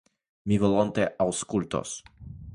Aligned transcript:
Mi 0.51 0.57
volonte 0.63 1.05
aŭskultos? 1.27 1.95